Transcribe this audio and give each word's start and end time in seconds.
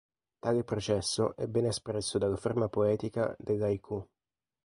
Tale 0.39 0.63
processo 0.63 1.35
è 1.35 1.45
ben 1.47 1.65
espresso 1.67 2.17
dalla 2.17 2.35
forma 2.35 2.69
poetica 2.69 3.35
dell"'haiku". 3.37 4.03